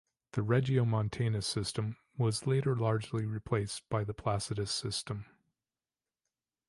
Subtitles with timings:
[0.31, 5.27] The Regiomontanus system was later largely replaced by the Placidus system.